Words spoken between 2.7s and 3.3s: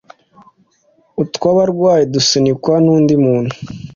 n’undi